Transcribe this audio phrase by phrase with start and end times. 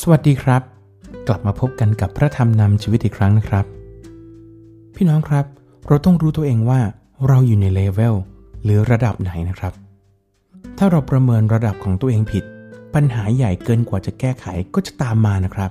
[0.00, 0.62] สวัสดีครับ
[1.28, 3.64] กลับมาพบกันกับพระธรรมนำชีวิตอีกครั้งนะครับ
[4.94, 5.44] พี่น้องครับ
[5.88, 6.80] เราต้องรู้ตัวเองว่า
[7.28, 8.14] เราอยู่ในเลเวล
[8.64, 9.72] หรือระดับไหนนะครับ
[10.78, 12.44] ถ้าเราประเมินระดับของตัวเองผิด
[12.94, 15.70] ปัญหาใหญ่เกินกว่าจะแก้ไขก็จะตามมานะครับ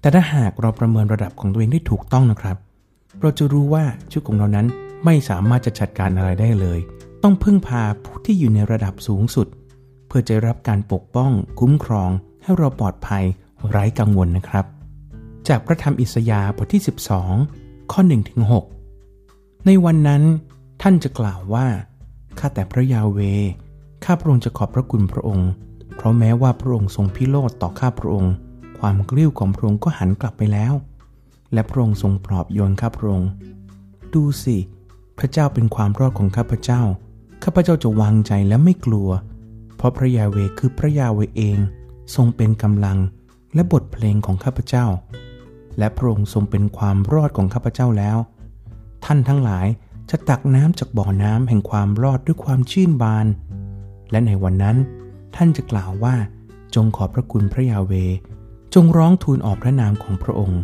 [0.00, 2.56] แต่ถ้าหากเราประเมินระดับของตัวเองได้ถูกต้องนะครับ
[3.20, 4.66] เราจะรู้ว่าชีวิตของเรานั้น
[5.04, 6.78] ไม่สามารถจะจัดการอะไรได้เลย
[7.22, 9.46] ต้องพึ่งพาผู้ที่อยู่ในระดับสูงสุด
[10.06, 11.30] เพื่อจะรับการปกป้อง
[11.60, 12.10] คุ้มครอง
[12.42, 13.24] ให้เราปลอดภัย
[13.68, 14.66] ไร้กังวลนะครับ
[15.48, 16.82] จากพระธรรมอิสยาห์บทที่
[17.36, 18.40] 12 ข้อ1ถึง
[19.02, 20.22] 6ในวันนั้น
[20.82, 21.66] ท่านจะกล่าวว่า
[22.38, 23.18] ข้าแต่พระยาเว
[24.04, 25.50] ข้าพระองค์จะขอบพระคุณพระองค์
[25.96, 28.32] เพราะแม้ว่าพระองค์ทรงพิโรธต่อข้าพระองค์
[28.78, 30.74] ความกลิ้วของพระองค์ก็หันกลับไปแล้ว
[31.52, 33.28] และพระองค์ทรงปลอบโยนข้าพระองค์
[34.14, 34.56] ดูสิ
[35.18, 36.82] พระเจ้าเป็นความรอดของข้าพเจ้า
[37.44, 39.08] ข้าพเจ้าจะวางใจและไม่กลัว
[39.76, 41.58] เพราะพระยาเวคือพระยาเวเอง
[42.14, 42.98] ทรงเป็นกำลัง
[43.54, 44.86] และบทเพลงของข้าพเจ้า
[45.78, 48.16] และพระองค์ทรงเป็นความรอดของข้าพเจ้าแล้ว
[49.04, 49.66] ท่านทั้งหลาย
[50.10, 53.26] จะตักน้ำจากบ่อน้ำแห่งความรอดด้วยความชื่นบาน
[54.10, 54.76] และในวันนั้น
[55.36, 56.14] ท่านจะกล่าวว่า
[56.74, 57.92] จงขอบพระคุณพระยาเว
[58.74, 60.60] จงร้องทูลออกพระนามของพระองค์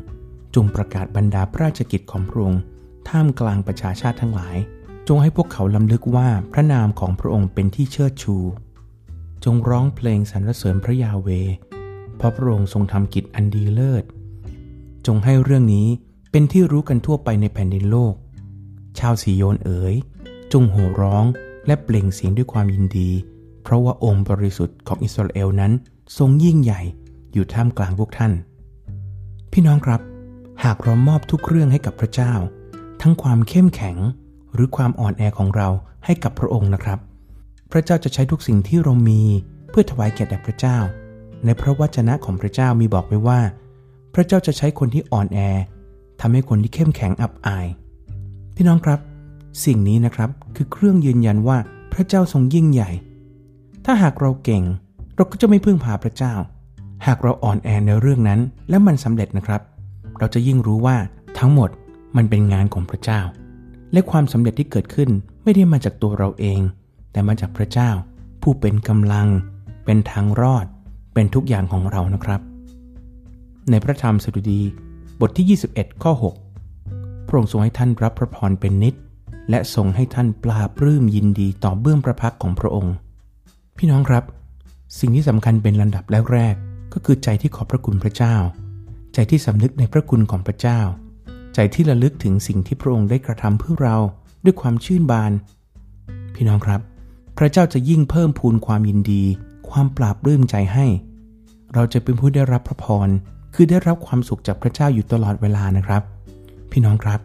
[0.55, 2.61] จงประกาศบรรดาพระราชกิจของพระองค์
[3.09, 4.57] ท่ามกลางประชาชาติทั้งหลาย
[5.09, 8.37] จงให้พวกเขาลำลึกว่าพระนามของพระองค์เป็นที่เชิดชู
[9.45, 11.29] จงร้องเพลงสรรเสริญพระยาเว
[12.17, 14.05] เพราะพระองค์ทรงทำกิจอันดีเลิศ
[15.07, 15.89] จงให้เรื่องนี้
[16.31, 18.15] เป็นที่รู้กันทั่วไปในแผ่นดินโลก
[18.99, 19.95] ชาวสีโยนเอ๋ย
[20.53, 21.25] จงโห่ร้อง
[21.67, 23.11] และเปล่งเสียงด้วยความยินดี
[23.63, 25.73] เพราะว่าองค์บริสุทธิ์ของอิสราเอลนั้น
[26.19, 26.81] ทรงยิ่งใหญ่
[27.33, 28.33] อยู่ท่ามกลางพวกท่าน
[29.53, 30.01] พี่น้องครับ
[30.65, 32.33] หากเรามอบทุกเรื่องให้กับพระเจ้า
[33.03, 33.97] ทั้งความเข้มแข็ง
[34.55, 35.69] หรือความอ่อนแอของเรา
[36.05, 36.99] ให้กับพระองค์นะครับ
[37.73, 39.23] พระเจ้าจะใช้ทุกสิ่งที่เรามี
[39.71, 40.79] เพื่อถวายแก่แด่พระเจ้า
[41.45, 43.41] ในพระวจนะของพระเจ้ามีบอกไว้ว่า
[44.15, 45.39] พระเจ้าจะใช้คนที่อ่อนแอ
[46.21, 47.67] ทำให้คนที่เข้มแข็งอับอาย
[48.55, 49.01] พี่น้องครับ
[49.65, 51.59] สิ่งนี้นะครับคือเครื่องยืนยันว่า
[51.93, 52.91] พระเจ้าทรงยิ่งใหญ่
[53.85, 54.63] ถ้าหากเราเก่ง
[55.17, 56.35] เราก็จะไม่พึ่งพาพระเจ้า
[57.07, 59.61] หากเราอ่อนแอในเรื่องนั้น และมันสำเร็จนะครับ
[60.19, 60.97] เราจะยิ่งรู้ว่า
[61.39, 61.71] ทั้งหมด
[62.17, 63.21] มันเป็นงานของพระเจ้า
[63.93, 65.11] และความสำเร็จที่เกิดขึ้น
[65.43, 66.61] ไม่ได้มาจากตัวเราเอง
[67.13, 67.91] แต่มาจากพระเจ้า
[68.43, 69.29] ผู้เป็นกำลัง
[69.85, 70.67] เป็นทางรอด
[71.17, 72.41] เป็นทุกอย่างของเรานะครับ
[73.71, 74.61] ในพระธรรมสดุดี
[75.21, 76.13] บทที่ 21 ข้อ
[76.73, 78.95] 6 พระองค์ทรงให้ท่านรับพระพรเป็นนิด
[79.51, 82.95] และทรงให้ท่านปลาปลื้มยินดีต่อเบื้องพระพักของพระองค์
[83.79, 84.25] พี่น้องครับ
[85.01, 88.37] สิ่งที่สำคัญเป็นลำดับแรกๆก็คือใจที่ขอบพระคุณพระเจ้า
[89.15, 90.81] ใจที่สำนึกในพระคุณของพระเจ้า
[91.55, 93.97] ใจที่ระลึกถึงสิ่งที่พระองค์ได้กระทำเพื่อเรา
[94.45, 95.33] ด้วยความชื่นบาน
[96.35, 96.81] พี่น้องครับ
[97.39, 99.23] พระเจ้าจะยิ่งเพิ่มพูนความยินดี
[99.79, 100.87] ความปราบรื่มใจให้
[101.75, 103.09] เราจะเป็นผู้ได้รับพระพร
[103.55, 106.03] คือได้รับความสุขจากพระเจ้าอยู่ตลอดเวลานะครับ
[106.71, 107.21] พี่น้องครับ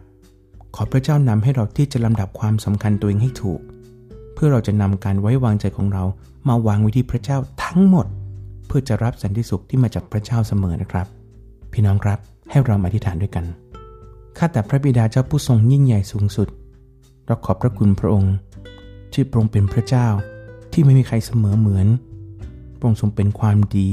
[0.74, 3.60] ขอพระเจ้านำให้เราที่จะลำดับความสำคัญตัวเองให้ถูก
[4.34, 6.04] เพื่อเราจะนำการไว้วางใจของเรา
[6.48, 8.06] มาวางไว้ที่พระเจ้าทั้งหมด
[8.66, 11.06] เพื่อจะรับสันติสุขที่มาจากพระเจ้าเสมอนะครับ
[11.72, 12.18] พี่น้องครับ
[12.50, 13.44] ให้เราอธิษฐานด้วยกัน
[14.38, 16.48] ข้าแต่พระบิดาเจ้าผู้ทรงยิ่งใหญ่สูงสุด
[17.26, 18.34] เราขอบพระคุณพระองค์
[19.12, 20.06] ที่พระองค์เป็นพระเจ้า
[20.72, 21.88] ที่ไม่มีใครเสมอเหมือน
[22.82, 23.90] ระองค์ทรงเป็นความดี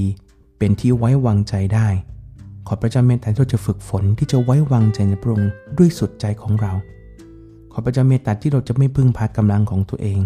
[0.58, 1.88] เป็นที่ไว้วางใจได้
[2.68, 6.72] ขอพระเจ้าเมตตาที่เราจะฝึกฝนที่จะไว้วางใจในพระองค์ด้วยสุดใจของเรา
[7.72, 10.20] ขอพระเจ้าเมตตาที่เราจะไม่พึ่งพากำลังของตัวเอง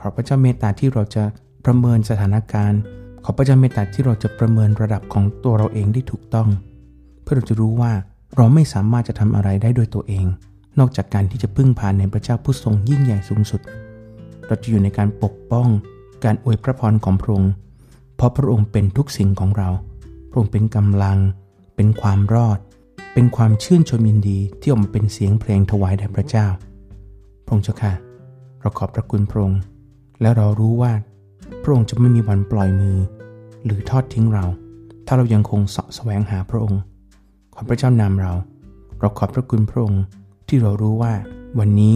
[0.00, 1.24] ขอพระเจ้าเมตตาที่เราจะ
[1.64, 2.80] ประเมินสถานการณ์
[3.24, 6.48] ขอพระเจ้าเมตตาที่เราจะประเมินระดับของตัวเราเองได้ถูกต้อง
[7.22, 7.92] เพื่อเราจะรู้ว่า
[8.36, 10.26] เราไม่สามารถจะทำอะไรได้ด้วยตัวเอง
[10.78, 13.60] นอกจากการที่จะพึ่งพาในพระเจ้าผู้ทรงยิ่งใหญ่สูงสุด
[14.46, 15.68] เราจะอยู่ในการปกป้อง
[16.24, 17.52] การอวยพระพรของพระองค์
[18.16, 19.68] เพราะพระองค์เป็นทุกสิ่งของเรา
[20.30, 21.18] พระองค์เป็นกำลัง
[21.76, 22.58] เป็นความรอด
[23.14, 26.46] เป็นความชื่นชมยินดีที่ออกมาเป็นเสียงเพลงถวายแด่พระเจ้า
[27.44, 27.92] พระองค์เจ้าค่ะ
[28.60, 29.60] เราขอบพระคุณพระองค์
[30.20, 30.92] และเรารู้ว่า
[31.62, 32.96] พระองค์จะไม่มีวันปล่อยมือ
[33.64, 34.44] หรือทอดทิ้งเรา
[35.06, 36.80] ถ้าเรายังคงเสาะแสวงหาพระองค์
[37.54, 38.32] ขอพระเจ้านำเรา
[39.00, 40.02] เราขอบพระคุณพระองค์
[40.48, 41.12] ที่เรารู้ว่า
[41.58, 41.94] วันนี้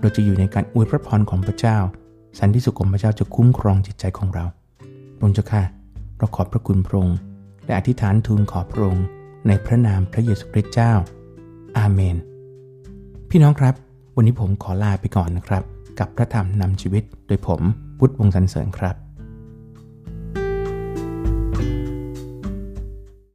[0.00, 1.78] เราจะอยู่ในการอวยพระพรของพระเจ้า
[2.38, 4.44] สันติสุขของพระเจ้าจะคุ้มครองจิตใจของเรา
[5.16, 5.62] พระองค์เจ้าค่ะ
[6.18, 7.18] เราขอบพระคุณพระองค์
[7.64, 9.06] และอธิษฐานทูลขอพระองค์
[9.46, 10.92] ในพระนามพระเยซูคริสต์เจ้า
[11.78, 12.16] อาเมน
[13.30, 13.74] พี่น้องครับ
[14.16, 15.62] วันนี้ผมขอลาไปก่อนนะครับ
[15.98, 17.62] กับพระธรรมนำชีวิตโดยผม
[17.98, 18.96] พุทธวงศ์สันเสริญครับ